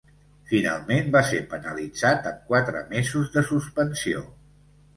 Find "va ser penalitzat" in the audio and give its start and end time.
1.15-2.31